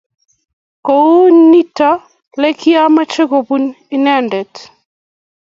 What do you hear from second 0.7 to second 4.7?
Kou nitok le kiamoche kopun inyendet.